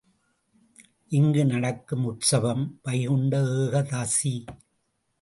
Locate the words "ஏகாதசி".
3.43-4.35